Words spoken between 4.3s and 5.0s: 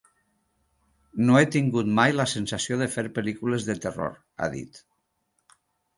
ha dit.